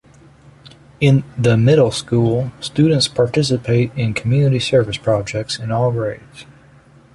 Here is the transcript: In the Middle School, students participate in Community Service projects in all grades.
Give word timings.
In 0.99 1.23
the 1.37 1.55
Middle 1.57 1.91
School, 1.91 2.51
students 2.59 3.07
participate 3.07 3.91
in 3.95 4.15
Community 4.15 4.57
Service 4.57 4.97
projects 4.97 5.59
in 5.59 5.71
all 5.71 5.91
grades. 5.91 6.47